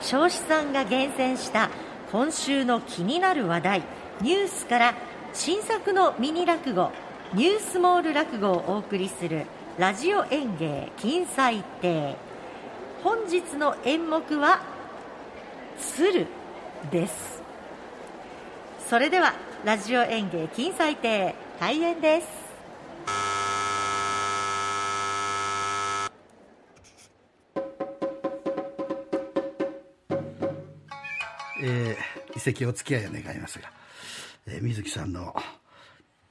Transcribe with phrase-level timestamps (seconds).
[0.00, 1.70] 彰子さんが厳選した
[2.12, 3.82] 今週の気になる話題
[4.20, 4.94] ニュースから
[5.32, 6.90] 新作のミニ落語
[7.34, 9.46] ニュースモール落語をお送りする
[9.78, 12.16] ラジオ演芸金彩亭。
[13.04, 14.60] 本日の演目は
[15.78, 16.26] 鶴
[16.90, 17.42] です。
[18.88, 19.34] それでは
[19.64, 22.37] ラジオ演芸金彩亭開演です。
[31.60, 33.70] えー、遺跡お付き合いを願いますが、
[34.46, 35.34] えー、水木さんの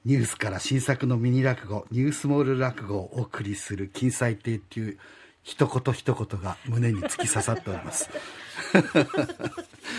[0.04, 4.98] ニュースから新作のミニ落語ニュースモール落語をお送りする金彩亭っていう
[5.42, 8.10] 一言一言が胸に突き刺さっております。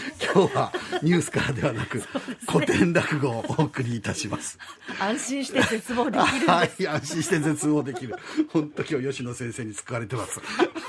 [0.33, 2.03] 今日はニュースからではなく、ね、
[2.47, 4.57] 古典落語をお送りいたします。
[4.99, 8.15] 安心して絶望できるはい安心して絶望できる。
[8.51, 10.39] 本当今日吉野先生に救われてます。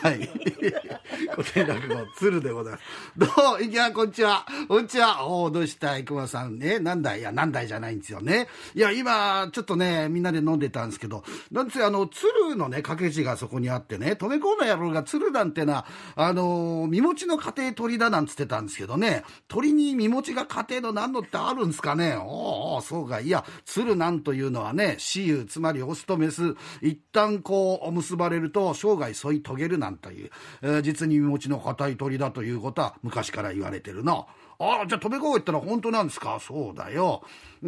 [0.02, 0.30] はい。
[1.36, 2.84] 古典落語鶴でございます。
[3.16, 3.26] ど
[3.60, 4.46] ういやこんにちは。
[4.68, 5.24] こんにちは。
[5.26, 6.04] おおどうしたい？
[6.04, 6.78] 熊さんね。
[6.78, 8.48] 何だいいや何だいじゃないんですよね。
[8.74, 15.84] いや今ちょっとねみんなで飲んでたんですけどなんですよあの鶴のね掛け字がそこにあってね止め込んだ野郎が鶴なんてな
[16.16, 30.30] あの身持ちの家庭鳥だなんつってたんですけどねね鳥に身持ちが家庭の何のってあるんですかねおおそうかいや鶴なんというのはね雌雄つまりオスとメス一旦こう結ばれると生涯添い遂げるなんという、
[30.62, 34.26] えー、実に身持ちの硬い鳥だということは昔から言われてるな。
[34.62, 36.38] ああ、じゃあ飛び越えったら本当なんですか？
[36.38, 37.22] そうだよ。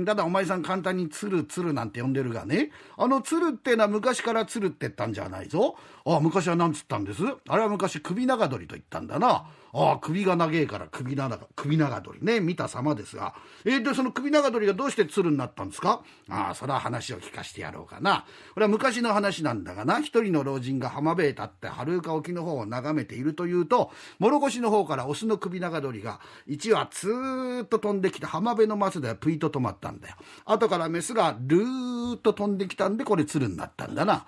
[0.05, 2.71] ただお前さん簡単に鶴鶴なんて呼んでるがね。
[2.99, 5.77] あの鶴ってのは昔から鶴って言ったんじゃないぞ。
[6.05, 7.23] ああ、昔は何つったんです？
[7.49, 9.47] あれは昔首長鳥と言ったんだな。
[9.75, 12.41] ああ、首が長えから首長、首長鳥ね。
[12.41, 13.35] 見た様ですが。
[13.65, 16.03] えー、で、その首長鳥がどうして鶴になったんですか？
[16.29, 18.27] ああ、それは話を聞かせてやろうかな。
[18.53, 20.01] これは昔の話なんだがな。
[20.01, 30.17] 一人の老人が浜辺へ立って遥か沖の方を眺めているというと、諸越の方からオスの首長鳥が一羽ツーッと飛んできて浜辺の松ではプイと止まったんだよ。
[30.45, 34.27] 後からメスがルーッと飛んできたんでこれ鶴になったんだな。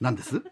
[0.00, 0.42] 何です？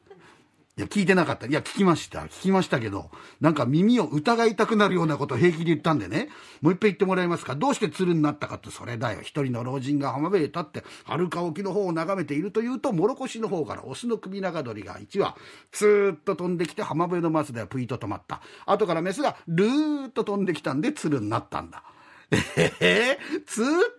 [0.79, 1.49] いや、聞いてなかった。
[1.49, 2.21] いや、聞きました。
[2.21, 6.29] 聞きましたけど、なんか耳を疑いたくなるようなことを平気で言ったんでね、
[6.61, 7.57] もう一回言ってもらえますか。
[7.57, 9.19] どうして鶴になったかってそれだよ。
[9.23, 15.35] 一人の老人が浜辺へ立って、遥か沖の方を眺めているというと、諸越の方からオスの首長鳥が1羽、
[15.73, 18.41] ツーッと飛んできて浜辺の松ではプイと止まった。
[18.65, 21.83] 後からメスがルーッと飛んできたんで鶴になったんだ。
[22.31, 23.98] ええー、ずーっと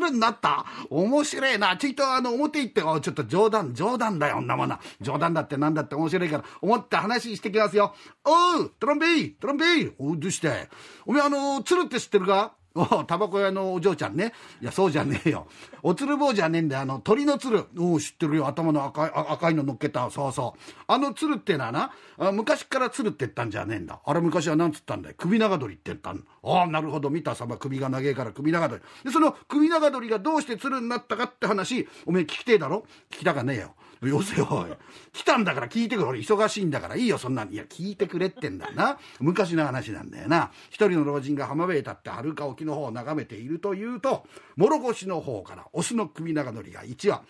[0.00, 1.76] 来るんだった面白いな。
[1.76, 4.80] ちょいとあの表行って、ちょっと冗談、冗談だよ、女もな。
[5.00, 7.94] 冗談だってなんだって面白いから、思って話してきますよ。
[8.24, 10.68] おう、トランベイトランベイおう、どうして？
[11.04, 12.54] おめえあの、鶴って知ってるか？
[12.74, 14.32] おタバコ屋のお嬢ちゃんね。
[14.60, 15.48] いや、そうじゃねえよ。
[15.82, 16.82] おつる坊じゃねえんだよ。
[16.82, 17.64] あの、鳥の鶴。
[17.78, 18.46] お知ってるよ。
[18.46, 20.08] 頭の赤い、赤いの乗っけた。
[20.10, 20.60] そうそう。
[20.86, 21.92] あの鶴ってのはな、
[22.32, 24.00] 昔から鶴って言ったんじゃねえんだ。
[24.04, 25.14] あれ昔は何つったんだよ。
[25.18, 27.10] 首長鳥って言ったんだああ、なるほど。
[27.10, 28.80] 見た様、首が長えから首長鳥。
[29.04, 32.84] で、その首長鳥がどうして鶴になったかって話、おめえ聞きてえだろ？
[33.10, 33.74] 聞きたかねえよ。
[34.08, 34.66] よせよ、
[35.12, 36.08] 来たんだから聞いてくれ。
[36.08, 37.54] 俺忙しいんだからいいよ、そんなに。
[37.54, 38.98] いや、聞いてくれってんだな。
[39.20, 40.52] 昔の話なんだよな。
[40.70, 47.22] 一人の老人が浜辺へ立って遥か沖の方を眺めているというと、諸越の方からオスの首長乗りが1羽、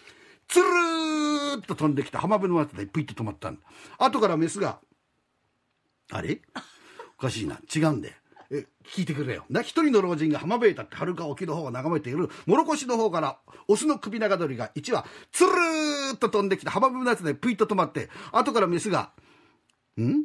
[0.47, 3.61] つるーっと飛んできた浜辺の松でプイッと止まったんだ。
[3.99, 4.81] 後からメスが、
[6.13, 6.41] あれ？
[7.19, 7.59] おかしいな。
[7.75, 8.15] 違うんだよ。
[8.53, 9.45] え聞いてくれよ。
[9.49, 13.39] な、一人の老人が浜辺へ立ってはるか沖の方を眺めている、もろこしの方から、
[13.69, 19.13] オスの首長鳥が1羽、つるーっと飛んできて浜辺のやつでプイッと止まって、後からメスが、
[20.01, 20.25] ん？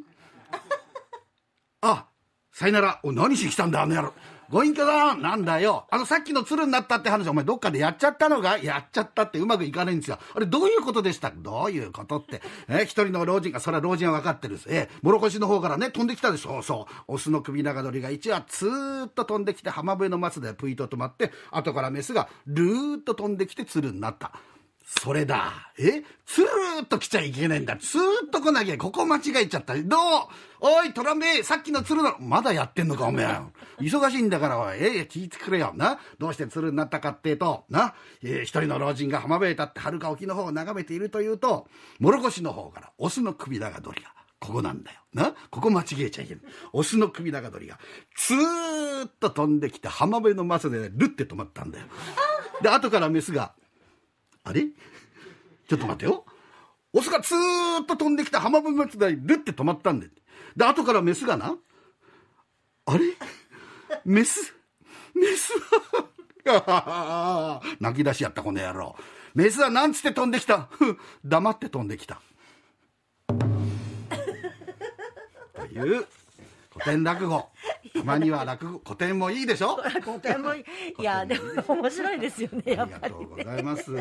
[1.82, 2.08] あ、
[2.56, 3.00] さよなら。
[3.02, 4.14] お何しに来たんだ、あの野郎。
[4.48, 5.86] ご隠居だなんだよ。
[5.90, 10.18] あのさっきの鶴になったって話、お前どっかでやっちゃったのがやっちゃったってうまくいかないんですよ。
[10.34, 11.30] あれどういうことでした？
[11.36, 12.40] どういうことって。
[12.66, 14.68] え一人の老人が、それは老人は分かってるです。
[14.70, 16.62] え諸越の方からね、飛んできたでしょ？
[16.62, 16.94] そう。
[17.08, 24.32] オスの首長鳥が1羽ツーッと飛んできて浜辺の松でプイと止まって、後からメスがルーッと飛んできて鶴になった。
[24.88, 25.72] それだ。
[25.78, 26.04] え？
[26.24, 27.76] ツーッと来ちゃいけないんだ。
[27.76, 29.74] ツーッと来なきゃ、ここ間違えちゃった。
[29.74, 29.98] どう？
[30.60, 32.18] おい、トランベさっきの鶴だろ。
[32.20, 33.26] まだやってんのか、おめえ。
[33.80, 34.78] 忙しいんだから、おい。
[34.78, 35.72] ええ、聞いてくれよ。
[35.74, 35.98] な？
[36.20, 37.94] どうして鶴になったかってと、な？
[38.22, 41.66] えー、一人の老人が浜辺へ立って遥か沖の方を眺めているというと、
[41.98, 44.12] 諸越の方からオスの首長鳥が。
[44.38, 45.00] ここなんだよ。
[45.14, 45.34] な？
[45.50, 46.44] ここ間違えちゃいけない。
[46.72, 47.80] オスの首長鳥が、
[48.14, 51.86] ツーッと飛んできて浜辺のマスで、ルって止まったんだよ。
[52.62, 53.52] で、後からメスが、
[54.46, 54.62] あれ？
[55.68, 56.24] ちょっと待ってよ。
[56.92, 60.08] オスがツーッと飛んできた浜辺松台ルって止まったんで。
[60.56, 61.56] で、後からメスがな、
[62.86, 63.04] あれ？
[64.04, 64.54] メス？
[65.14, 65.52] メス
[66.44, 67.60] は？
[67.80, 68.96] 泣き出しやったこの野郎。
[69.34, 70.68] メスはなんつって飛んできた？
[71.24, 72.22] 黙って飛んできた。
[75.56, 76.06] という
[76.72, 77.48] 古典落語
[78.06, 79.76] まには落語古典もいいでしょ？
[80.02, 80.64] 古典もい
[80.98, 81.34] いやで
[81.66, 83.92] も面白いですよねやありがっぱりとうございます。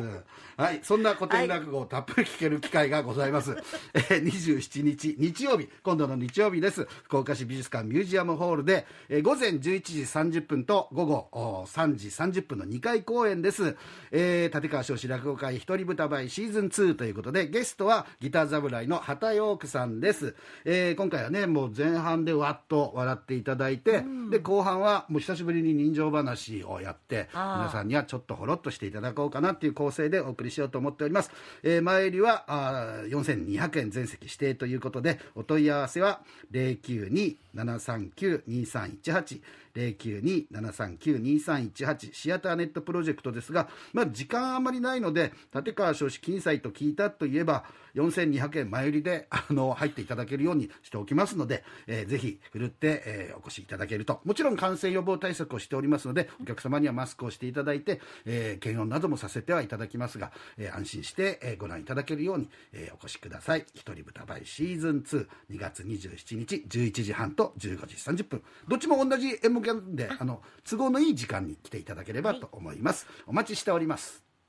[0.57, 3.57] はい、そんな古典落語をたっぷり聞ける機会がございます。
[3.93, 6.85] えー、27日日曜日、今度の日曜日です。
[7.03, 13.75] 福岡市美術館ミュージアムホールで、えー午前11時30分と午後お3時30分の2回公演です。
[14.11, 20.35] えー立川少子落語会一人舞台シーズン2ということで、ゲストはギター侍の畑陽区さんです。
[20.63, 23.94] えー今回はね、もう前半でわっと笑っていただいて、
[24.29, 31.31] で、後半はもう久しぶりに人情話をやって、皆さんにはちょっとほろっとしていただこうかなっていう構成でお送りしようと思っております。
[31.63, 36.21] えー前売りはあー4200円全席指定ということで、お問い合わせは
[36.51, 39.41] 092-739-2318
[39.75, 47.65] 092-739-2318シアターネットプロジェクトですが、まあ、時間あまりないので立川少子金祭と聞いたといえば
[47.95, 54.21] 4200円前売りであの入っていただけるようにしておきますので、えーぜひふるって、えーお越しいただけると。
[54.25, 63.65] もちろん感染予防対策をしておりますのでお客様にはマスクをしていただいて、えー検温などもさせてはいただきますが、えー安心して、えーご覧いただけるように、えーお越しください。
[63.73, 65.27] 一人豚バイシーズン22
[65.59, 68.43] 月27日11時半と15時30分。
[68.67, 73.07] どっちも同じ演目なんであの都合のいい時間に来ていただければと思います。
[73.27, 74.34] お待ちしております